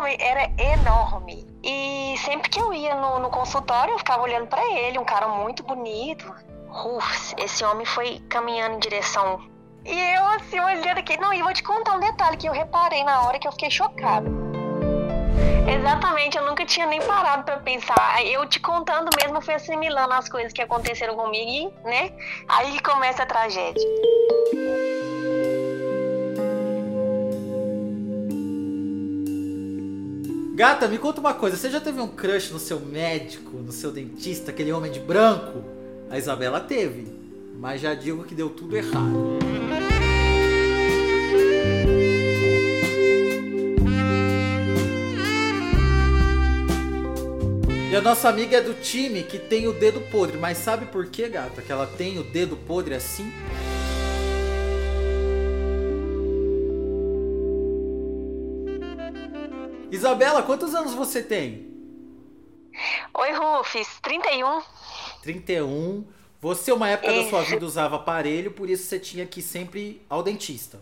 [0.00, 1.46] homem era enorme.
[1.62, 5.28] E sempre que eu ia no, no consultório, eu ficava olhando para ele, um cara
[5.28, 6.34] muito bonito.
[6.68, 9.40] Uf, esse homem foi caminhando em direção.
[9.84, 11.16] E eu, assim, olhando aqui.
[11.18, 13.70] Não, e vou te contar um detalhe que eu reparei na hora que eu fiquei
[13.70, 14.28] chocada.
[15.68, 18.24] Exatamente, eu nunca tinha nem parado para pensar.
[18.24, 22.12] Eu te contando mesmo, fui assimilando as coisas que aconteceram comigo, né?
[22.48, 23.86] Aí começa a tragédia.
[30.60, 31.56] Gata, me conta uma coisa.
[31.56, 35.64] Você já teve um crush no seu médico, no seu dentista, aquele homem de branco?
[36.10, 37.06] A Isabela teve,
[37.58, 39.38] mas já digo que deu tudo errado.
[47.90, 51.06] E a nossa amiga é do time que tem o dedo podre, mas sabe por
[51.06, 53.32] que, gata, que ela tem o dedo podre assim?
[60.10, 61.70] Isabela, quantos anos você tem?
[63.14, 64.60] Oi, Rufus, 31.
[65.22, 66.04] 31.
[66.40, 67.22] Você, uma época isso.
[67.22, 70.80] da sua vida, usava aparelho, por isso você tinha que ir sempre ao dentista.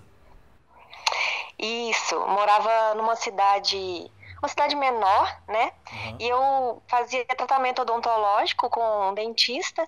[1.58, 5.72] Isso, morava numa cidade, uma cidade menor, né?
[5.92, 6.16] Uhum.
[6.20, 9.86] E eu fazia tratamento odontológico com um dentista.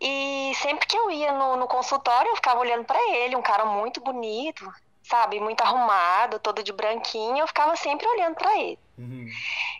[0.00, 3.64] E sempre que eu ia no, no consultório, eu ficava olhando para ele, um cara
[3.64, 4.68] muito bonito,
[5.08, 8.78] sabe, muito arrumado, todo de branquinho, eu ficava sempre olhando para ele.
[8.98, 9.28] Uhum.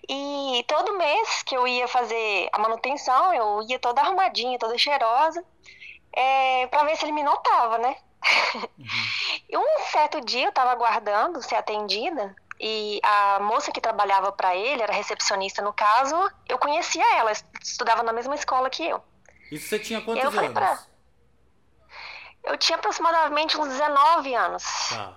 [0.09, 5.45] E todo mês que eu ia fazer a manutenção, eu ia toda arrumadinha, toda cheirosa,
[6.13, 7.97] é, para ver se ele me notava, né?
[8.55, 8.69] Uhum.
[9.49, 14.57] e um certo dia eu tava aguardando ser atendida e a moça que trabalhava para
[14.57, 16.17] ele, era recepcionista no caso,
[16.49, 17.33] eu conhecia ela,
[17.63, 19.03] estudava na mesma escola que eu.
[19.51, 20.89] Isso você tinha quantos eu anos?
[22.47, 24.65] Eu tinha aproximadamente uns 19 anos.
[24.89, 25.13] Tá.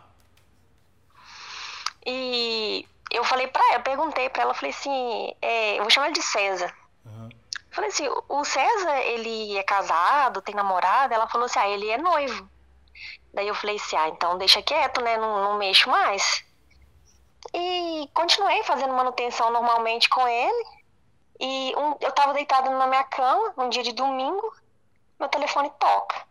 [2.04, 6.08] E eu falei pra ela, eu perguntei pra ela, falei assim, é, eu vou chamar
[6.08, 6.76] ele de César.
[7.06, 7.30] Uhum.
[7.70, 11.14] Falei assim, o César, ele é casado, tem namorada?
[11.14, 12.50] Ela falou assim, ah, ele é noivo.
[13.32, 16.44] Daí eu falei assim, ah, então deixa quieto, né, não, não mexo mais.
[17.54, 20.66] E continuei fazendo manutenção normalmente com ele.
[21.40, 24.52] E um, eu tava deitada na minha cama, um dia de domingo,
[25.20, 26.28] meu telefone toca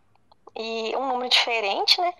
[0.59, 2.13] e um número diferente, né?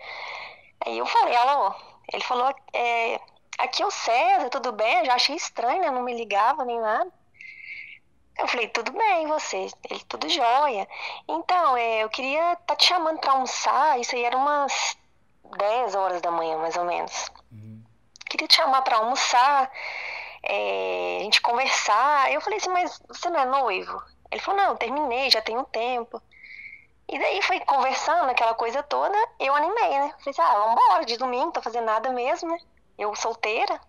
[0.85, 1.75] Aí eu falei, alô,
[2.11, 3.19] ele falou, é,
[3.57, 4.99] aqui é o César, tudo bem?
[4.99, 5.91] Eu já achei estranho, né?
[5.91, 7.11] Não me ligava nem nada.
[8.37, 9.67] Eu falei, tudo bem, você?
[9.89, 10.87] Ele, tudo jóia.
[11.27, 14.97] Então, é, eu queria estar tá te chamando para almoçar, isso aí era umas
[15.57, 17.29] 10 horas da manhã, mais ou menos.
[17.51, 17.83] Uhum.
[18.29, 19.69] Queria te chamar para almoçar,
[20.43, 22.31] é, a gente conversar.
[22.31, 24.01] Eu falei assim, mas você não é noivo?
[24.31, 26.21] Ele falou, não, terminei, já tem um tempo.
[27.11, 30.13] E daí foi conversando, aquela coisa toda, eu animei, né?
[30.19, 32.59] Falei assim, ah, vambora, de domingo, não tô fazendo nada mesmo, né?
[32.99, 33.81] Eu solteira.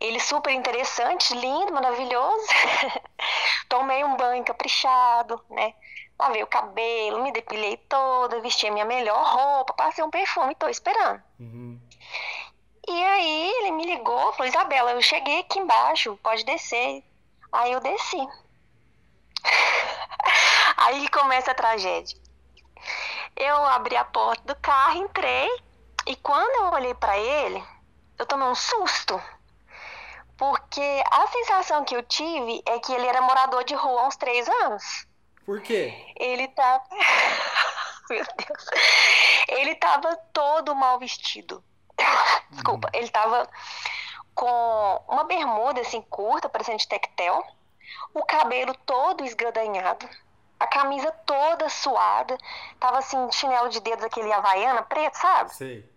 [0.00, 2.46] Ele super interessante, lindo, maravilhoso.
[3.68, 5.74] Tomei um banho caprichado, né?
[6.18, 10.68] Lavei o cabelo, me depilei toda, vesti a minha melhor roupa, passei um perfume, tô
[10.68, 11.22] esperando.
[11.38, 11.80] Uhum.
[12.88, 17.04] E aí ele me ligou, falou, Isabela, eu cheguei aqui embaixo, pode descer.
[17.52, 18.18] Aí eu desci.
[20.76, 22.23] aí começa a tragédia.
[23.36, 25.48] Eu abri a porta do carro, entrei
[26.06, 27.62] e quando eu olhei para ele,
[28.18, 29.20] eu tomei um susto.
[30.36, 34.16] Porque a sensação que eu tive é que ele era morador de rua há uns
[34.16, 35.06] três anos.
[35.46, 35.94] Por quê?
[36.16, 36.82] Ele tá.
[38.10, 38.66] Meu Deus.
[39.48, 41.62] Ele tava todo mal vestido.
[42.50, 42.88] Desculpa.
[42.92, 43.00] Uhum.
[43.00, 43.48] Ele tava
[44.34, 47.42] com uma bermuda assim curta, parecendo de tectel.
[48.12, 50.08] O cabelo todo esgadanhado
[50.58, 52.38] a camisa toda suada,
[52.78, 55.54] tava assim, chinelo de dedos, aquele havaiana preto, sabe?
[55.54, 55.94] Sei.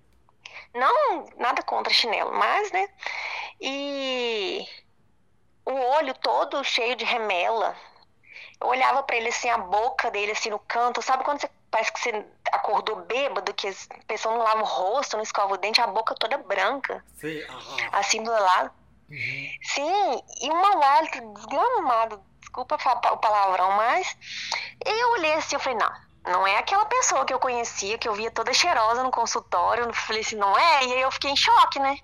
[0.74, 2.90] Não, nada contra chinelo, mas, né?
[3.62, 4.68] E
[5.66, 7.76] o olho todo cheio de remela.
[8.60, 11.92] Eu olhava para ele assim, a boca dele assim no canto, sabe quando você parece
[11.92, 13.74] que você acordou bêbado, que a
[14.08, 17.04] pessoa não lava o rosto, não escova o dente, a boca toda branca.
[17.16, 17.40] Sim.
[17.92, 18.72] Assim do lado.
[19.10, 19.50] Uhum.
[19.64, 22.22] Sim, e um mau hálito desgramado
[22.58, 24.18] desculpa o palavrão, mas
[24.84, 25.92] eu olhei assim, eu falei, não,
[26.32, 29.94] não é aquela pessoa que eu conhecia, que eu via toda cheirosa no consultório, eu
[29.94, 30.86] falei assim, não é?
[30.86, 32.00] E aí eu fiquei em choque, né?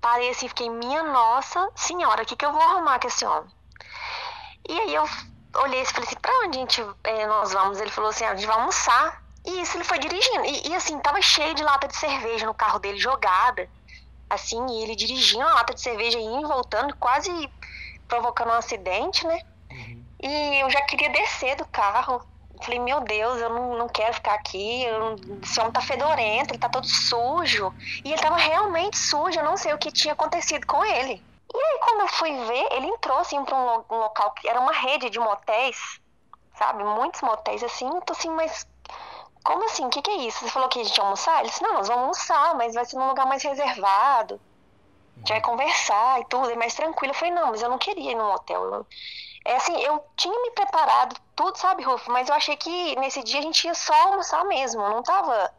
[0.00, 3.48] Parei assim, fiquei, minha nossa senhora, o que, que eu vou arrumar com esse homem?
[4.68, 5.08] E aí eu
[5.56, 7.80] olhei e falei assim, pra onde a gente, eh, nós vamos?
[7.80, 9.22] Ele falou assim, ah, a gente vai almoçar.
[9.44, 10.44] E isso ele foi dirigindo.
[10.44, 13.68] E, e, assim, tava cheio de lata de cerveja no carro dele, jogada.
[14.30, 17.50] Assim, e ele dirigindo a lata de cerveja indo e voltando, quase
[18.08, 19.40] provocando um acidente, né?
[19.70, 20.04] Uhum.
[20.20, 22.22] E eu já queria descer do carro,
[22.62, 24.84] Falei, meu Deus, eu não, não quero ficar aqui.
[24.84, 27.74] Eu, esse homem tá fedorento, ele tá todo sujo.
[28.04, 31.22] E ele tava realmente sujo, eu não sei o que tinha acontecido com ele.
[31.52, 34.48] E aí, quando eu fui ver, ele entrou assim pra um, lo um local que
[34.48, 36.00] era uma rede de motéis,
[36.56, 36.84] sabe?
[36.84, 37.86] Muitos motéis assim.
[37.86, 38.66] Eu tô assim, mas
[39.42, 39.84] como assim?
[39.84, 40.38] O que, que é isso?
[40.38, 41.40] Você falou que a gente ia almoçar?
[41.40, 44.40] Ele disse, não, nós vamos almoçar, mas vai ser num lugar mais reservado.
[45.22, 47.12] A gente vai conversar e tudo, é mais tranquilo.
[47.12, 48.64] Eu falei, não, mas eu não queria ir num hotel.
[48.64, 48.86] Eu,
[49.44, 52.10] é assim, eu tinha me preparado tudo, sabe, Rufo?
[52.10, 54.82] Mas eu achei que nesse dia a gente ia só almoçar mesmo.
[54.82, 55.52] Eu não tava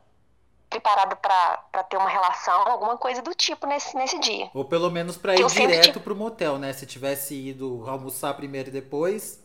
[0.70, 4.50] preparada para ter uma relação, alguma coisa do tipo nesse, nesse dia.
[4.54, 6.74] Ou pelo menos para ir direto pro motel, né?
[6.74, 9.43] Se tivesse ido almoçar primeiro e depois,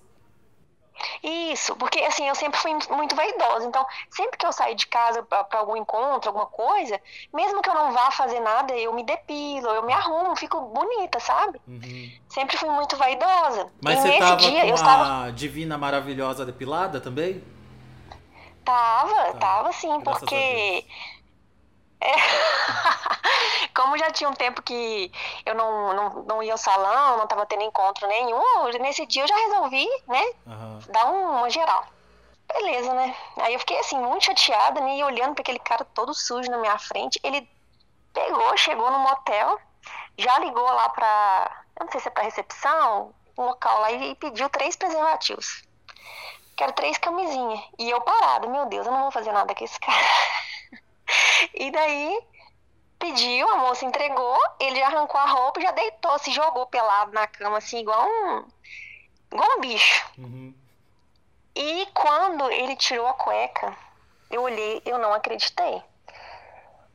[1.23, 3.67] isso, porque assim, eu sempre fui muito vaidosa.
[3.67, 7.01] Então, sempre que eu saio de casa para algum encontro, alguma coisa,
[7.33, 11.21] mesmo que eu não vá fazer nada, eu me depilo, eu me arrumo, fico bonita,
[11.21, 11.61] sabe?
[11.67, 12.11] Uhum.
[12.29, 13.71] Sempre fui muito vaidosa.
[13.83, 15.33] Mas e você tava dia, com eu estava...
[15.33, 17.43] divina maravilhosa depilada também?
[18.65, 19.39] Tava, tá.
[19.39, 20.85] tava sim, Graças porque
[22.01, 22.13] é.
[23.75, 25.13] Como já tinha um tempo que
[25.47, 28.43] eu não, não, não ia ao salão, não estava tendo encontro nenhum,
[28.81, 30.79] nesse dia eu já resolvi, né, uhum.
[30.89, 31.87] dar uma geral.
[32.53, 33.15] Beleza, né?
[33.37, 36.59] Aí eu fiquei assim, muito chateada, né, e olhando para aquele cara todo sujo na
[36.59, 37.21] minha frente.
[37.23, 37.49] Ele
[38.13, 39.61] pegou, chegou no motel,
[40.17, 44.15] já ligou lá pra, eu não sei se é pra recepção, um local lá, e
[44.17, 45.63] pediu três preservativos.
[46.57, 47.61] Quero três camisinhas.
[47.79, 49.97] E eu parada, meu Deus, eu não vou fazer nada com esse cara.
[51.55, 52.23] E daí
[52.99, 57.59] pediu, a moça entregou, ele arrancou a roupa, já deitou, se jogou pelado na cama,
[57.59, 58.45] assim, igual um,
[59.33, 60.11] igual um bicho.
[60.19, 60.55] Uhum.
[61.55, 63.77] E quando ele tirou a cueca,
[64.31, 65.83] eu olhei, eu não acreditei.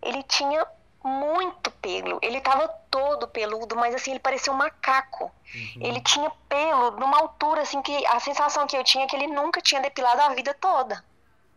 [0.01, 0.66] Ele tinha
[1.04, 2.19] muito pelo.
[2.22, 5.25] Ele tava todo peludo, mas assim, ele parecia um macaco.
[5.54, 5.81] Uhum.
[5.81, 9.28] Ele tinha pelo numa altura assim que a sensação que eu tinha é que ele
[9.28, 11.04] nunca tinha depilado a vida toda.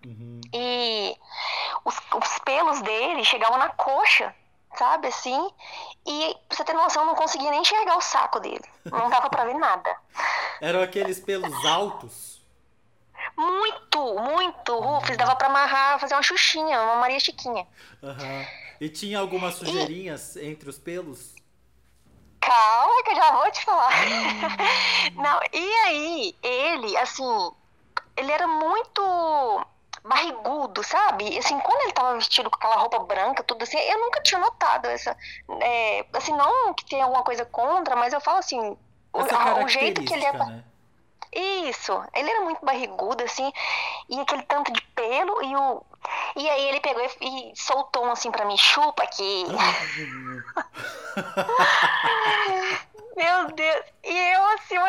[0.04, 0.40] Uhum.
[0.52, 1.16] E
[1.84, 4.34] os, os pelos dele chegavam na coxa,
[4.78, 5.50] sabe, assim.
[6.06, 8.64] E pra você ter noção, eu não conseguia nem enxergar o saco dele.
[8.84, 9.94] Não dava pra ver nada.
[10.62, 12.40] Eram aqueles pelos altos?
[13.36, 14.78] Muito, muito.
[14.78, 17.66] Rufus, dava pra amarrar, fazer uma xuxinha, uma Maria Chiquinha.
[18.00, 18.46] Uhum.
[18.80, 20.46] E tinha algumas sujeirinhas e...
[20.46, 21.34] entre os pelos?
[22.40, 23.90] Calma que eu já vou te falar.
[23.90, 25.16] Hum.
[25.20, 27.50] Não, e aí, ele, assim,
[28.16, 29.02] ele era muito
[30.06, 31.38] barrigudo, sabe?
[31.38, 34.86] Assim, quando ele tava vestido com aquela roupa branca, tudo assim, eu nunca tinha notado
[34.86, 35.16] essa.
[35.60, 38.76] É, assim, não que tenha alguma coisa contra, mas eu falo assim,
[39.12, 40.32] o, o, jeito que ele é.
[40.32, 40.64] Né?
[41.32, 43.52] Isso, ele era muito barrigudo, assim,
[44.08, 45.82] e aquele tanto de pelo, e o.
[46.36, 49.44] E aí ele pegou e, e soltou um assim pra mim, chupa aqui.
[53.16, 53.84] Meu Deus.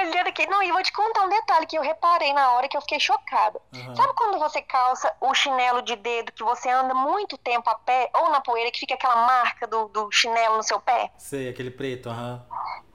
[0.07, 0.47] Eu olhando aqui.
[0.47, 2.99] Não, e vou te contar um detalhe que eu reparei na hora que eu fiquei
[2.99, 3.59] chocada.
[3.73, 3.95] Uhum.
[3.95, 8.09] Sabe quando você calça o chinelo de dedo que você anda muito tempo a pé,
[8.13, 11.11] ou na poeira, que fica aquela marca do, do chinelo no seu pé?
[11.17, 12.45] Sei, aquele preto, aham.
[12.49, 12.87] Uhum.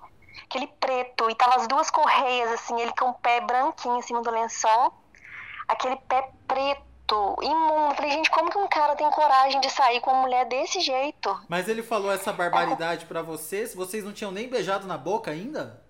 [0.44, 1.30] Aquele preto.
[1.30, 4.92] E tava as duas correias, assim, ele com o pé branquinho em cima do lençol.
[5.68, 7.94] Aquele pé preto imundo.
[7.94, 11.40] Falei, gente, como que um cara tem coragem de sair com uma mulher desse jeito?
[11.48, 13.74] Mas ele falou essa barbaridade para vocês?
[13.74, 15.82] Vocês não tinham nem beijado na boca ainda?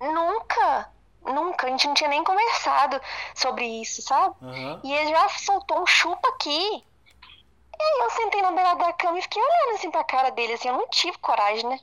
[0.00, 0.90] Nunca.
[1.24, 1.66] Nunca.
[1.66, 3.00] A gente não tinha nem conversado
[3.34, 4.34] sobre isso, sabe?
[4.42, 4.80] Uhum.
[4.84, 6.84] E ele já soltou um chupa aqui.
[7.76, 10.52] E aí eu sentei na beira da cama e fiquei olhando assim pra cara dele,
[10.52, 11.80] assim, eu não tive coragem, né?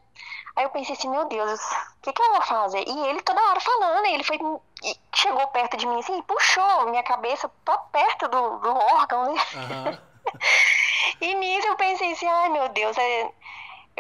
[0.56, 2.84] Aí eu pensei assim, meu Deus, o que, que eu vou fazer?
[2.88, 4.38] E ele toda hora falando, ele foi
[5.16, 9.42] chegou perto de mim assim e puxou minha cabeça pra perto do, do órgão, né?
[9.56, 9.98] Uhum.
[11.22, 13.32] e nisso eu pensei assim, ai meu Deus, é,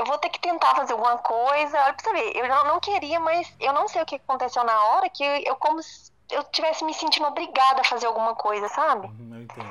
[0.02, 1.80] eu vou ter que tentar fazer alguma coisa.
[1.80, 4.64] Olha pra você ver, eu não, não queria, mas eu não sei o que aconteceu
[4.64, 8.68] na hora, que eu como se eu tivesse me sentindo obrigada a fazer alguma coisa,
[8.70, 9.06] sabe?
[9.06, 9.70] Uhum, eu entendo.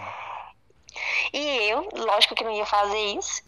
[1.33, 3.43] E eu, lógico que não ia fazer isso,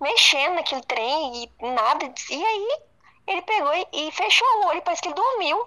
[0.00, 2.12] mexendo naquele trem e nada.
[2.30, 2.80] E aí
[3.26, 5.66] ele pegou e, e fechou o olho, parece que ele dormiu.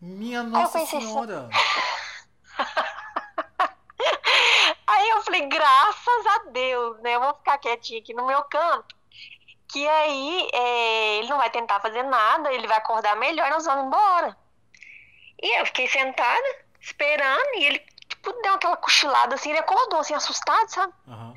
[0.00, 1.48] Minha Nossa assim, Senhora!
[1.48, 2.66] Assim...
[4.86, 7.14] aí eu falei, graças a Deus, né?
[7.14, 8.95] Eu vou ficar quietinha aqui no meu canto.
[9.76, 13.88] Que aí é, ele não vai tentar fazer nada, ele vai acordar melhor nós vamos
[13.88, 14.34] embora.
[15.42, 17.78] E eu fiquei sentada, esperando, e ele,
[18.08, 20.94] tipo, deu aquela cochilada assim, ele acordou assim, assustado, sabe?
[21.06, 21.36] Uhum.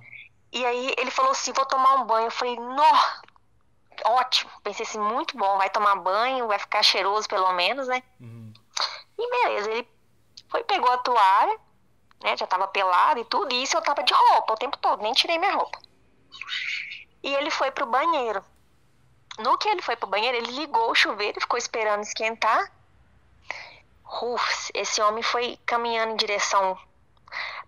[0.53, 2.27] E aí ele falou assim, vou tomar um banho.
[2.27, 2.89] Eu falei, nó,
[4.05, 4.49] ótimo.
[4.63, 8.01] Pensei assim, muito bom, vai tomar banho, vai ficar cheiroso pelo menos, né?
[8.21, 8.53] Uhum.
[9.17, 9.87] E beleza, ele
[10.47, 11.59] foi, pegou a toalha,
[12.23, 12.37] né?
[12.37, 15.11] Já tava pelado e tudo, e isso eu tava de roupa o tempo todo, nem
[15.11, 15.77] tirei minha roupa.
[17.23, 18.43] E ele foi pro banheiro.
[19.39, 22.71] No que ele foi pro banheiro, ele ligou o chuveiro e ficou esperando esquentar.
[24.03, 26.77] Rufus, esse homem foi caminhando em direção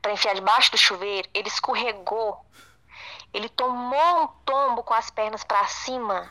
[0.02, 2.44] para enfiar debaixo do chuveiro, ele escorregou.
[3.34, 6.30] Ele tomou um tombo com as pernas para cima,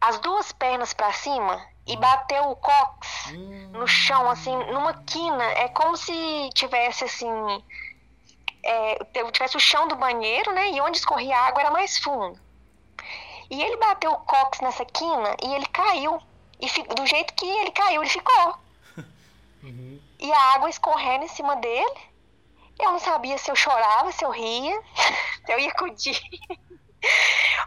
[0.00, 3.32] as duas pernas para cima e bateu o cox
[3.70, 5.44] no chão, assim, numa quina.
[5.44, 7.28] É como se tivesse assim.
[8.68, 8.98] É,
[9.32, 10.70] tivesse o chão do banheiro, né?
[10.70, 12.38] E onde escorria a água era mais fundo.
[13.50, 16.20] E ele bateu o cox nessa quina e ele caiu.
[16.60, 18.56] E do jeito que ele caiu, ele ficou.
[19.62, 20.00] Uhum.
[20.20, 21.96] E a água escorrendo em cima dele.
[22.78, 24.80] Eu não sabia se eu chorava, se eu ria,
[25.44, 26.20] se eu ia acudir.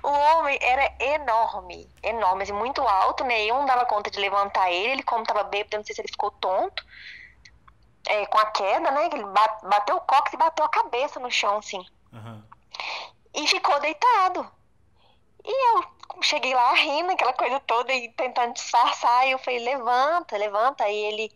[0.04, 3.44] O homem era enorme, enorme, assim, muito alto, né?
[3.44, 6.08] Eu não dava conta de levantar ele, ele como tava bêbado, não sei se ele
[6.08, 6.86] ficou tonto.
[8.10, 9.06] É, com a queda, né?
[9.06, 9.24] Ele
[9.64, 11.86] bateu o cox e bateu a cabeça no chão, assim.
[12.12, 12.44] Uhum.
[13.36, 14.50] E ficou deitado.
[15.46, 15.84] E eu
[16.22, 19.28] cheguei lá rindo, aquela coisa toda, e tentando disfarçar.
[19.28, 20.90] E eu falei, levanta, levanta.
[20.90, 21.32] E ele,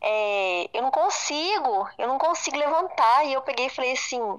[0.00, 3.26] é, eu não consigo, eu não consigo levantar.
[3.26, 4.38] E eu peguei e falei assim,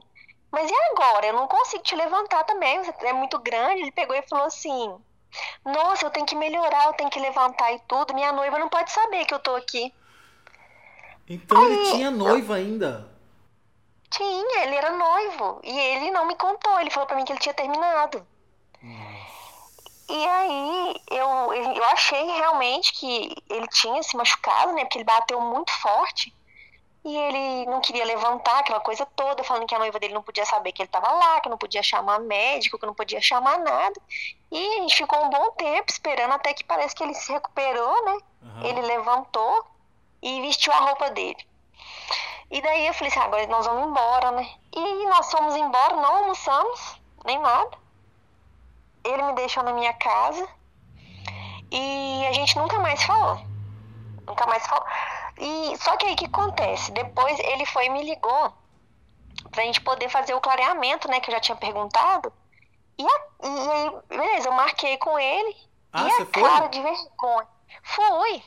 [0.51, 1.27] mas e agora?
[1.27, 3.82] Eu não consigo te levantar também, você é muito grande.
[3.82, 4.94] Ele pegou e falou assim:
[5.63, 8.13] Nossa, eu tenho que melhorar, eu tenho que levantar e tudo.
[8.13, 9.94] Minha noiva não pode saber que eu tô aqui.
[11.31, 13.09] Então Aí, ele tinha noiva ainda?
[14.09, 15.61] Tinha, ele era noivo.
[15.63, 18.27] E ele não me contou, ele falou pra mim que ele tinha terminado.
[20.09, 24.83] E aí eu, eu achei realmente que ele tinha se machucado, né?
[24.83, 26.35] Porque ele bateu muito forte.
[27.05, 30.45] E ele não queria levantar aquela coisa toda, falando que a noiva dele não podia
[30.45, 34.00] saber que ele estava lá, que não podia chamar médico, que não podia chamar nada.
[34.51, 38.05] E a gente ficou um bom tempo esperando até que parece que ele se recuperou,
[38.05, 38.17] né?
[38.41, 38.65] Uhum.
[38.65, 39.65] Ele levantou
[40.21, 41.37] e vestiu a roupa dele.
[42.49, 44.49] E daí eu falei assim, ah, agora nós vamos embora, né?
[44.75, 47.77] E nós fomos embora, não almoçamos, nem nada.
[49.03, 50.47] Ele me deixou na minha casa
[51.71, 53.41] e a gente nunca mais falou.
[54.27, 54.85] Nunca mais falou.
[55.37, 56.91] E só que aí o que acontece?
[56.91, 58.53] Depois ele foi e me ligou
[59.49, 61.19] pra gente poder fazer o clareamento, né?
[61.19, 62.31] Que eu já tinha perguntado.
[62.97, 65.55] E, a, e aí, beleza, eu marquei com ele.
[65.93, 67.47] Ah, e a cara de vergonha.
[67.83, 68.43] Fui.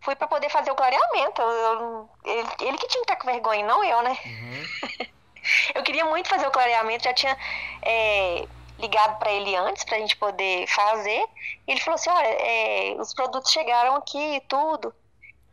[0.00, 1.40] Fui para poder fazer o clareamento.
[1.42, 4.16] Eu, eu, ele, ele, que tinha que estar com vergonha, não eu, né?
[4.24, 5.06] Uhum.
[5.74, 7.36] eu queria muito fazer o clareamento, já tinha
[7.82, 8.46] é,
[8.78, 11.24] ligado para ele antes pra gente poder fazer.
[11.66, 14.94] Ele falou assim: olha, é, os produtos chegaram aqui e tudo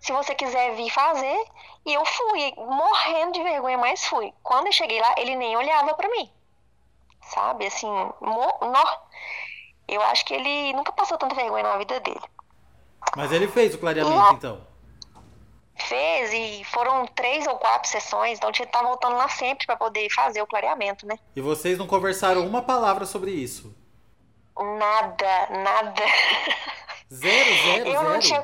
[0.06, 1.46] se você quiser vir fazer.
[1.84, 4.32] E eu fui, morrendo de vergonha, mas fui.
[4.44, 6.30] Quando eu cheguei lá, ele nem olhava para mim.
[7.22, 8.54] Sabe, assim, no...
[9.88, 12.22] eu acho que ele nunca passou tanta vergonha na vida dele.
[13.15, 14.67] Mas ele fez o clareamento, então?
[15.75, 19.65] Fez, e foram três ou quatro sessões, então tinha que estar tá voltando lá sempre
[19.65, 21.17] para poder fazer o clareamento, né?
[21.36, 23.75] E vocês não conversaram uma palavra sobre isso?
[24.57, 26.03] Nada, nada.
[27.13, 28.10] Zero, zero, eu zero?
[28.10, 28.41] Não tinha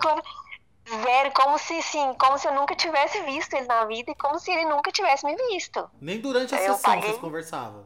[0.89, 4.37] Zero, como se sim, como se eu nunca tivesse visto ele na vida e como
[4.39, 5.89] se ele nunca tivesse me visto.
[6.01, 7.09] Nem durante a eu sessão paguei...
[7.09, 7.85] vocês conversavam?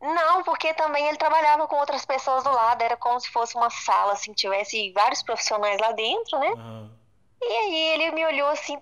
[0.00, 3.68] Não, porque também ele trabalhava com outras pessoas do lado, era como se fosse uma
[3.68, 6.48] sala, assim, tivesse vários profissionais lá dentro, né?
[6.48, 6.90] Uhum.
[7.42, 8.80] E aí ele me olhou assim,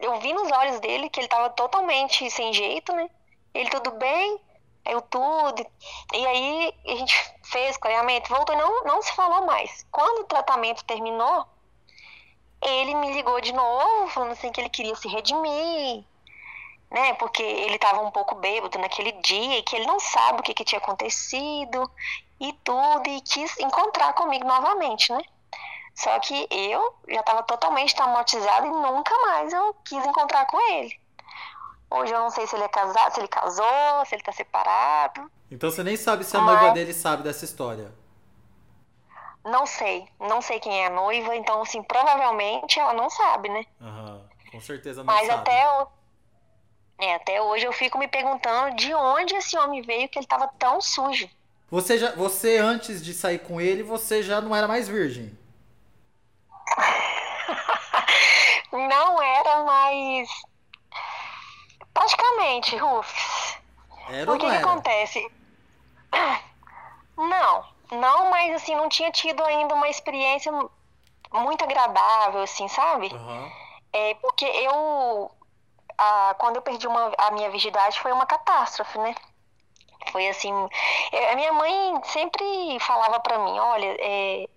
[0.00, 3.08] eu vi nos olhos dele que ele tava totalmente sem jeito, né?
[3.54, 4.40] Ele, tudo bem?
[4.84, 5.64] Eu tudo.
[6.12, 9.86] E aí a gente fez clareamento, voltou e não, não se falou mais.
[9.90, 11.46] Quando o tratamento terminou,
[12.60, 16.04] ele me ligou de novo, falando assim que ele queria se redimir,
[16.92, 17.14] né?
[17.14, 20.54] Porque ele estava um pouco bêbado naquele dia e que ele não sabe o que,
[20.54, 21.90] que tinha acontecido
[22.38, 25.22] e tudo, e quis encontrar comigo novamente, né?
[25.94, 31.00] Só que eu já estava totalmente traumatizada e nunca mais eu quis encontrar com ele.
[31.90, 35.30] Hoje eu não sei se ele é casado, se ele casou, se ele tá separado.
[35.50, 36.60] Então você nem sabe se a Mas...
[36.60, 37.92] noiva dele sabe dessa história.
[39.44, 43.64] Não sei, não sei quem é a noiva, então assim, provavelmente ela não sabe, né?
[43.80, 45.40] Aham, com certeza não Mas sabe.
[45.40, 45.86] até
[46.98, 50.48] é, até hoje eu fico me perguntando de onde esse homem veio que ele tava
[50.58, 51.28] tão sujo.
[51.70, 55.36] Você já, você antes de sair com ele, você já não era mais virgem?
[58.72, 60.28] não era mais
[61.92, 63.58] praticamente, Rufus.
[64.10, 65.32] Era o que, que acontece?
[67.14, 70.50] Não, não, mas assim, não tinha tido ainda uma experiência
[71.30, 73.12] muito agradável, assim, sabe?
[73.12, 73.52] Uhum.
[73.92, 75.30] É, porque eu.
[75.98, 79.14] A, quando eu perdi uma, a minha virgindade foi uma catástrofe, né?
[80.10, 80.52] Foi assim.
[81.12, 84.48] É, a minha mãe sempre falava pra mim: olha, é,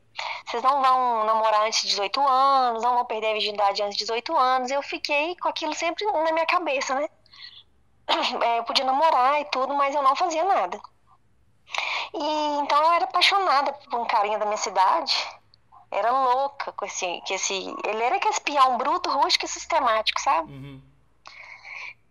[0.46, 4.04] vocês não vão namorar antes de 18 anos, não vão perder a virgindade antes de
[4.04, 4.72] 18 anos.
[4.72, 7.10] Eu fiquei com aquilo sempre na minha cabeça, né?
[8.44, 10.80] É, eu podia namorar e tudo, mas eu não fazia nada.
[12.14, 15.16] E então eu era apaixonada por um carinha da minha cidade.
[15.92, 17.22] Era louca com esse.
[17.22, 20.52] Que esse ele era que espiar um bruto, rústico e sistemático, sabe?
[20.52, 20.82] Uhum.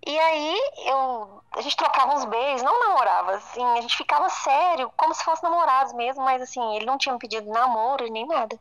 [0.07, 4.93] E aí eu, a gente trocava uns beijos, não namorava, assim, a gente ficava sério,
[4.97, 8.59] como se fosse namorados mesmo, mas assim, ele não tinha me pedido namoro nem nada.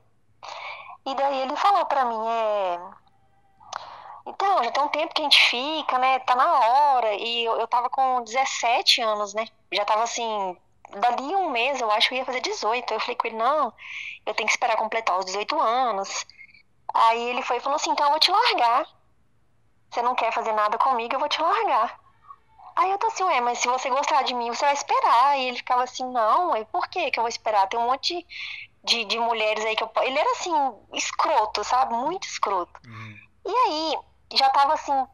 [1.06, 2.80] E daí ele falou pra mim, é.
[4.26, 6.20] Então, já tem um tempo que a gente fica, né?
[6.20, 7.14] Tá na hora.
[7.14, 9.46] E eu, eu tava com 17 anos, né?
[9.72, 10.58] Já tava assim,
[10.92, 12.94] dali um mês, eu acho que eu ia fazer 18.
[12.94, 13.74] Eu falei com ele, não,
[14.26, 16.26] eu tenho que esperar completar os 18 anos.
[16.94, 18.88] Aí ele foi e falou assim, então eu vou te largar.
[19.94, 22.00] Você não quer fazer nada comigo, eu vou te largar.
[22.76, 25.38] Aí eu tô assim, ué, mas se você gostar de mim, você vai esperar.
[25.38, 27.68] E ele ficava assim, não, e por que que eu vou esperar?
[27.68, 28.26] Tem um monte
[28.84, 29.92] de, de mulheres aí que eu...
[30.02, 30.52] Ele era assim,
[30.94, 31.94] escroto, sabe?
[31.94, 32.82] Muito escroto.
[32.88, 33.20] Uhum.
[33.46, 34.00] E aí,
[34.34, 35.06] já tava assim,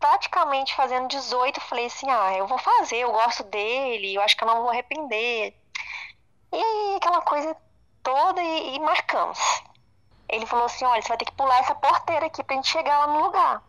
[0.00, 4.42] praticamente fazendo 18, falei assim, ah, eu vou fazer, eu gosto dele, eu acho que
[4.42, 5.56] eu não vou arrepender.
[6.52, 7.56] E aquela coisa
[8.02, 9.38] toda e, e marcamos.
[10.28, 12.98] Ele falou assim, olha, você vai ter que pular essa porteira aqui pra gente chegar
[12.98, 13.62] lá no lugar.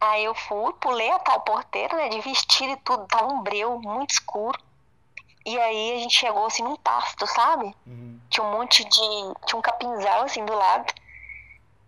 [0.00, 3.78] Aí eu fui, pulei a tal porteira, né, de vestido e tudo, tava um breu
[3.80, 4.58] muito escuro.
[5.44, 7.74] E aí a gente chegou assim num pasto, sabe?
[7.86, 8.20] Uhum.
[8.28, 8.90] Tinha um monte de.
[9.46, 10.92] Tinha um capinzal assim do lado.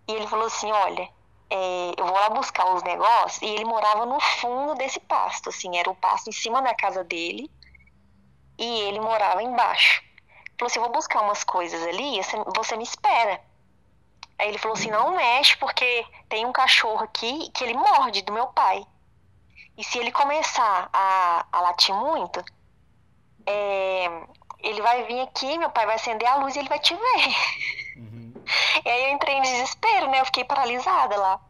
[0.09, 1.09] E ele falou assim: olha,
[1.51, 3.43] é, eu vou lá buscar os negócios.
[3.43, 7.05] E ele morava no fundo desse pasto, assim, era o pasto em cima da casa
[7.05, 7.51] dele.
[8.59, 10.03] E ele morava embaixo.
[10.03, 13.41] Ele falou assim: eu vou buscar umas coisas ali, você, você me espera.
[14.43, 18.33] Aí ele falou assim: não mexe, porque tem um cachorro aqui que ele morde do
[18.33, 18.85] meu pai.
[19.79, 22.45] E se ele começar a, a latir muito,
[23.47, 24.11] é,
[24.59, 27.37] ele vai vir aqui, meu pai vai acender a luz e ele vai te ver.
[27.99, 28.33] Uhum.
[28.85, 30.21] E aí eu entrei em desespero, né?
[30.21, 31.41] Eu fiquei paralisada lá.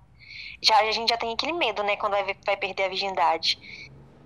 [0.61, 1.96] Já a gente já tem aquele medo, né?
[1.96, 3.58] Quando vai, vai perder a virgindade.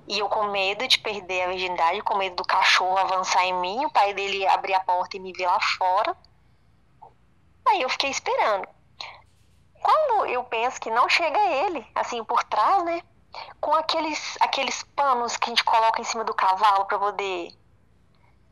[0.08, 3.84] E eu com medo de perder a virgindade, com medo do cachorro avançar em mim,
[3.84, 6.16] o pai dele abrir a porta e me ver lá fora.
[7.68, 8.68] Aí eu fiquei esperando.
[9.82, 13.02] Quando eu penso que não chega ele, assim, por trás, né?
[13.60, 17.52] Com aqueles, aqueles panos que a gente coloca em cima do cavalo para poder.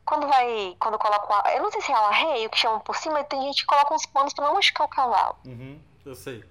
[0.05, 0.75] Quando vai.
[0.79, 1.49] Quando coloca.
[1.51, 3.93] Eu não sei se é o arreio que chamam por cima, tem gente que coloca
[3.93, 5.37] uns panos para não machucar o cavalo.
[5.45, 6.43] Uhum, eu sei.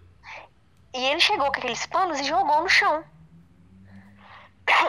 [0.92, 3.05] E ele chegou com aqueles panos e jogou no chão.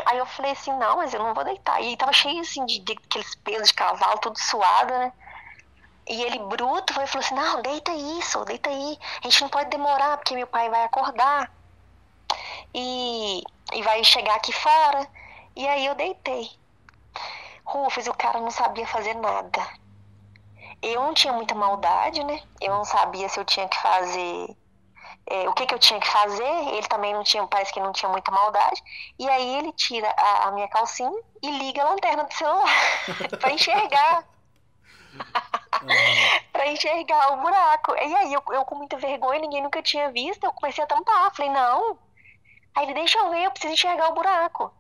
[0.05, 1.81] Aí eu falei assim, não, mas eu não vou deitar.
[1.81, 5.13] E tava cheio assim de, de aqueles pelos de cavalo, tudo suado, né?
[6.07, 8.99] E ele bruto foi e falou assim: Não, deita isso, deita aí.
[9.21, 11.51] A gente não pode demorar, porque meu pai vai acordar.
[12.73, 13.41] E,
[13.73, 15.07] e vai chegar aqui fora.
[15.55, 16.49] E aí eu deitei.
[17.63, 19.67] Rufus, o cara não sabia fazer nada.
[20.81, 22.43] Eu não tinha muita maldade, né?
[22.61, 24.55] Eu não sabia se eu tinha que fazer.
[25.27, 27.91] É, o que, que eu tinha que fazer, ele também não tinha, parece que não
[27.91, 28.79] tinha muita maldade.
[29.17, 32.69] E aí ele tira a, a minha calcinha e liga a lanterna do celular
[33.39, 34.23] para enxergar
[35.15, 36.39] uhum.
[36.51, 37.95] para enxergar o buraco.
[37.95, 41.33] E aí eu, eu, com muita vergonha, ninguém nunca tinha visto, eu comecei a tampar.
[41.33, 41.97] Falei, não.
[42.75, 44.73] Aí ele, deixa eu ver, eu preciso enxergar o buraco.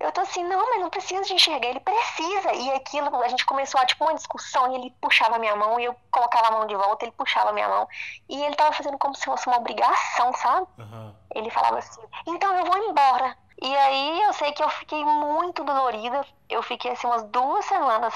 [0.00, 2.52] Eu tô assim, não, mas não precisa de enxergar, ele precisa.
[2.52, 5.80] E aquilo, a gente começou a, tipo, uma discussão, e ele puxava a minha mão,
[5.80, 7.88] e eu colocava a mão de volta, ele puxava a minha mão.
[8.28, 10.68] E ele tava fazendo como se fosse uma obrigação, sabe?
[10.78, 11.14] Uhum.
[11.34, 13.36] Ele falava assim, então eu vou embora.
[13.60, 16.24] E aí eu sei que eu fiquei muito dolorida.
[16.48, 18.14] Eu fiquei assim umas duas semanas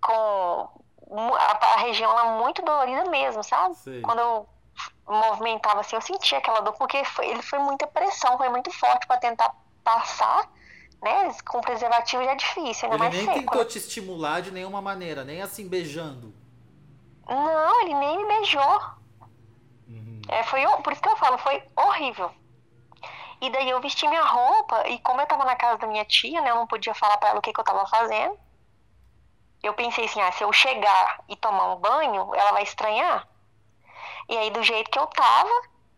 [0.00, 0.68] com
[1.34, 3.76] a, a região lá muito dolorida mesmo, sabe?
[3.76, 4.00] Sei.
[4.00, 4.48] Quando eu
[5.06, 9.06] movimentava assim, eu sentia aquela dor, porque foi, ele foi muita pressão, foi muito forte
[9.06, 9.54] para tentar
[9.84, 10.50] passar,
[11.02, 11.32] né?
[11.48, 13.38] Com preservativo já é difícil, ainda ele mais nem seco.
[13.38, 16.34] tentou te estimular de nenhuma maneira, nem assim beijando.
[17.28, 18.80] Não, ele nem me beijou.
[19.88, 20.22] Uhum.
[20.28, 22.30] É, foi, por isso que eu falo, foi horrível.
[23.40, 26.40] E daí eu vesti minha roupa, e como eu tava na casa da minha tia,
[26.40, 26.50] né?
[26.50, 28.36] Eu não podia falar para ela o que, que eu tava fazendo
[29.62, 33.26] eu pensei assim, ah, se eu chegar e tomar um banho, ela vai estranhar.
[34.28, 35.50] E aí, do jeito que eu tava,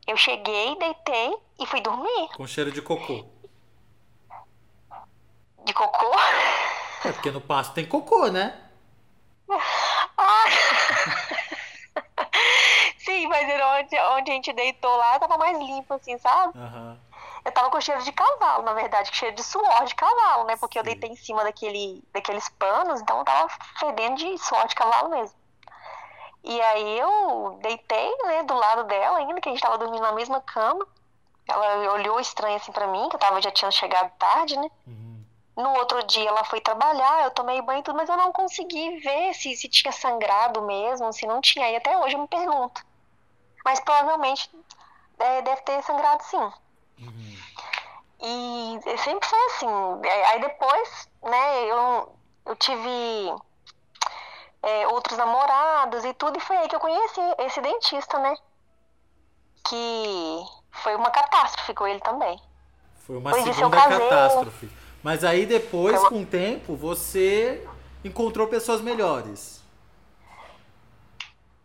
[0.07, 2.29] eu cheguei, deitei e fui dormir.
[2.37, 3.25] Com cheiro de cocô.
[5.65, 6.13] De cocô?
[7.05, 8.61] É porque no pasto tem cocô, né?
[10.17, 10.45] Ah.
[12.99, 16.59] Sim, mas onde, onde a gente deitou lá tava mais limpo, assim, sabe?
[16.59, 16.99] Uhum.
[17.45, 20.57] Eu tava com cheiro de cavalo, na verdade, cheiro de suor de cavalo, né?
[20.57, 20.81] Porque Sim.
[20.81, 23.49] eu deitei em cima daquele, daqueles panos, então eu tava
[23.79, 25.37] fedendo de suor de cavalo mesmo.
[26.45, 30.13] E aí eu deitei, né, do lado dela ainda, que a gente tava dormindo na
[30.13, 30.87] mesma cama.
[31.47, 34.71] Ela olhou estranho assim para mim, que eu tava, já tinha chegado tarde, né?
[34.87, 35.25] Uhum.
[35.57, 38.99] No outro dia ela foi trabalhar, eu tomei banho e tudo, mas eu não consegui
[39.01, 41.71] ver se, se tinha sangrado mesmo, se não tinha.
[41.71, 42.87] E até hoje eu me pergunto.
[43.65, 44.49] Mas provavelmente
[45.19, 46.37] é, deve ter sangrado sim.
[47.01, 47.28] Uhum.
[48.21, 49.67] E sempre foi assim.
[50.27, 53.33] Aí depois, né, eu, eu tive
[54.63, 58.35] é, outros namorados e tudo, e foi aí que eu conheci esse dentista, né?
[59.65, 62.41] Que foi uma catástrofe com ele também.
[63.07, 64.71] Foi uma Depois segunda catástrofe.
[65.03, 67.67] Mas aí depois, com o tempo, você
[68.05, 69.63] encontrou pessoas melhores.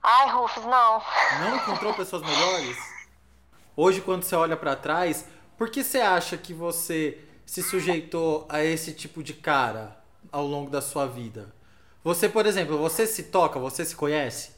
[0.02, 1.02] Ai, Rufus, não.
[1.40, 2.78] Não encontrou pessoas melhores?
[3.76, 5.26] Hoje, quando você olha para trás,
[5.64, 9.98] por que você acha que você se sujeitou a esse tipo de cara
[10.30, 11.56] ao longo da sua vida?
[12.04, 14.54] Você, por exemplo, você se toca, você se conhece?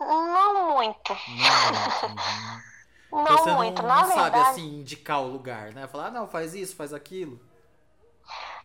[0.00, 1.16] Não muito.
[1.28, 2.60] Não muito.
[3.12, 3.22] Uhum.
[3.22, 4.36] Não você muito, não, na não verdade.
[4.36, 5.86] sabe assim indicar o lugar, né?
[5.86, 7.40] Falar, ah, não, faz isso, faz aquilo.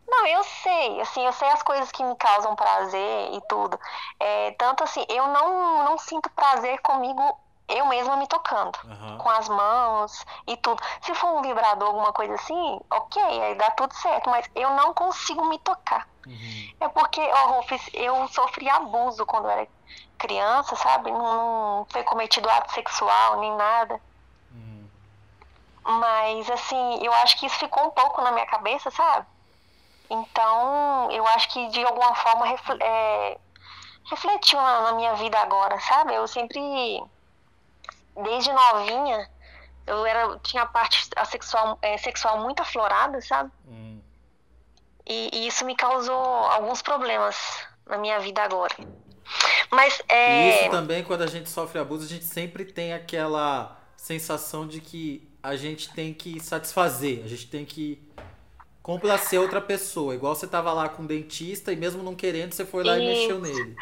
[0.07, 3.79] Não, eu sei, assim, eu sei as coisas que me causam prazer e tudo.
[4.19, 7.21] É, tanto assim, eu não, não sinto prazer comigo
[7.67, 9.17] eu mesma me tocando, uhum.
[9.17, 10.81] com as mãos e tudo.
[11.01, 14.93] Se for um vibrador, alguma coisa assim, ok, aí dá tudo certo, mas eu não
[14.93, 16.07] consigo me tocar.
[16.25, 16.73] Uhum.
[16.79, 19.67] É porque, ó, oh, Rufus, eu sofri abuso quando eu era
[20.17, 21.11] criança, sabe?
[21.11, 23.99] Não, não foi cometido ato sexual nem nada.
[24.51, 24.87] Uhum.
[25.83, 29.25] Mas, assim, eu acho que isso ficou um pouco na minha cabeça, sabe?
[30.09, 32.45] Então, eu acho que de alguma forma
[32.79, 33.37] é,
[34.09, 36.13] refletiu na, na, minha vida agora, sabe?
[36.13, 37.03] Eu sempre,
[38.23, 39.29] desde novinha,
[39.87, 43.51] eu era, tinha a parte sexual, é, sexual muito aflorada, sabe?
[43.67, 43.99] Hum.
[45.05, 47.35] E, e, isso me causou alguns problemas
[47.85, 48.75] na minha vida agora.
[49.71, 50.47] Mas é.
[50.47, 54.81] E isso também, quando a gente sofre abuso, a gente sempre tem aquela sensação de
[54.81, 58.01] que a gente tem que satisfazer, a gente tem que
[58.81, 60.15] complacer outra pessoa.
[60.15, 63.03] Igual você tava lá com o dentista e mesmo não querendo, você foi lá e,
[63.03, 63.75] e mexeu nele.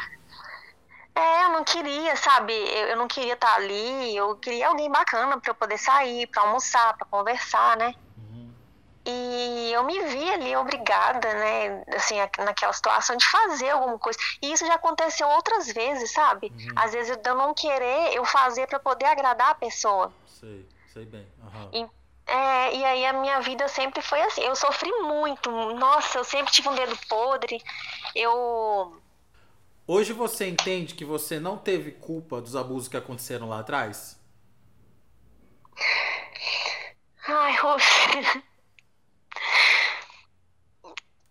[1.15, 2.53] É, eu não queria, sabe?
[2.53, 6.25] Eu, eu não queria estar tá ali, eu queria alguém bacana para eu poder sair,
[6.27, 7.93] para almoçar, para conversar, né?
[8.17, 8.51] Uhum.
[9.05, 14.17] E eu me vi ali obrigada, né, assim, naquela situação de fazer alguma coisa.
[14.41, 16.51] E isso já aconteceu outras vezes, sabe?
[16.51, 16.73] Uhum.
[16.75, 20.11] Às vezes eu não querer, eu fazer para poder agradar a pessoa.
[20.25, 21.27] Sei, sei bem.
[21.37, 21.69] Uhum.
[21.73, 24.41] E, é, e aí a minha vida sempre foi assim.
[24.41, 25.51] Eu sofri muito.
[25.75, 27.61] Nossa, eu sempre tive um dedo podre.
[28.15, 28.99] Eu.
[29.85, 34.17] Hoje você entende que você não teve culpa dos abusos que aconteceram lá atrás?
[37.27, 37.85] Ai, Rose.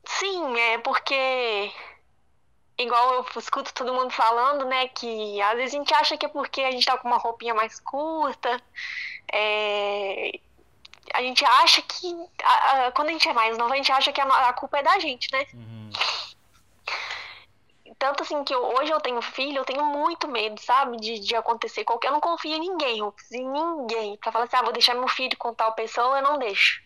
[0.06, 1.72] Sim, é porque
[2.78, 6.28] igual eu escuto todo mundo falando, né, que às vezes a gente acha que é
[6.28, 8.60] porque a gente tá com uma roupinha mais curta,
[9.32, 10.38] é,
[11.14, 12.14] a gente acha que.
[12.42, 14.78] A, a, quando a gente é mais nova, a gente acha que a, a culpa
[14.78, 15.46] é da gente, né?
[15.54, 15.81] Uhum.
[18.02, 20.96] Tanto assim que eu, hoje eu tenho filho, eu tenho muito medo, sabe?
[20.96, 22.08] De, de acontecer qualquer.
[22.08, 22.98] Eu não confio em ninguém,
[23.30, 24.16] em ninguém.
[24.16, 26.82] Pra falar assim, ah, vou deixar meu filho com tal pessoa, eu não deixo.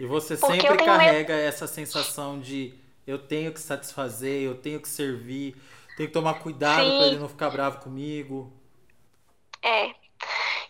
[0.00, 1.46] E você Porque sempre carrega medo...
[1.46, 2.72] essa sensação de
[3.06, 5.54] eu tenho que satisfazer, eu tenho que servir,
[5.98, 8.50] tenho que tomar cuidado para ele não ficar bravo comigo.
[9.62, 9.90] É.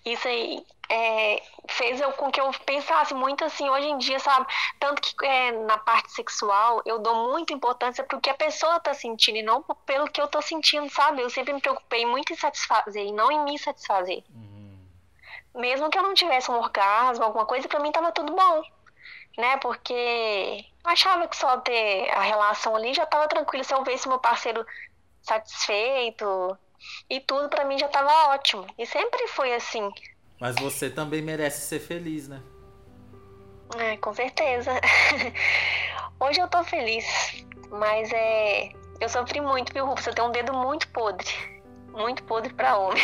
[0.04, 4.46] Isso aí é, fez eu, com que eu pensasse muito assim hoje em dia, sabe?
[4.81, 8.94] Tanto que é, na parte sexual eu dou muita importância pro que a pessoa tá
[8.94, 11.20] sentindo e não pelo que eu tô sentindo, sabe?
[11.20, 14.24] Eu sempre me preocupei muito em satisfazer e não em me satisfazer.
[14.35, 14.79] Uhum.
[15.55, 18.62] Mesmo que eu não tivesse um orgasmo, alguma coisa, para mim tava tudo bom.
[19.37, 19.57] Né?
[19.59, 23.62] Porque achava que só ter a relação ali já tava tranquilo.
[23.62, 24.66] Se eu visse meu parceiro
[25.22, 26.59] satisfeito
[27.09, 28.66] e tudo, para mim já tava ótimo.
[28.77, 29.90] E sempre foi assim.
[30.40, 32.40] Mas você também merece ser feliz, né?
[33.77, 34.70] É, com certeza.
[36.20, 37.05] Hoje eu tô feliz,
[37.70, 38.70] mas é.
[39.01, 40.07] Eu sofri muito, viu, Rufus?
[40.07, 41.29] Eu tenho um dedo muito podre.
[41.92, 43.03] Muito podre pra homem.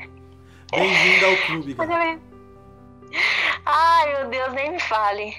[0.70, 2.18] Bem-vindo ao clube, cara.
[3.66, 5.34] Ai, meu Deus, nem me fale.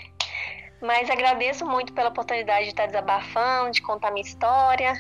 [0.82, 4.94] Mas agradeço muito pela oportunidade de estar desabafando, de contar minha história.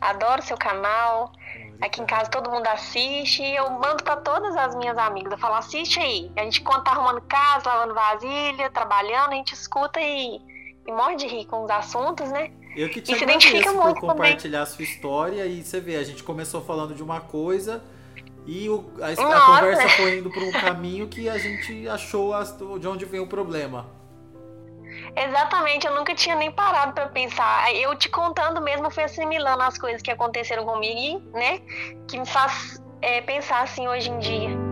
[0.00, 1.32] Adoro seu canal.
[1.80, 5.32] Aqui em casa todo mundo assiste e eu mando para todas as minhas amigas.
[5.32, 6.30] Eu falo, assiste aí.
[6.36, 10.40] A gente quando tá arrumando casa, lavando vasilha, trabalhando, a gente escuta e,
[10.86, 12.50] e morre de rir com os assuntos, né?
[12.76, 14.60] Eu que te e se identifica por muito compartilhar também.
[14.60, 17.82] a sua história e você vê, a gente começou falando de uma coisa
[18.46, 22.56] e o, a, a conversa foi indo por um caminho que a gente achou as,
[22.56, 23.86] de onde vem o problema.
[25.16, 27.74] Exatamente, eu nunca tinha nem parado para pensar.
[27.74, 31.60] Eu te contando mesmo, fui assimilando as coisas que aconteceram comigo, né?
[32.06, 34.65] Que me faz é, pensar assim hoje em dia.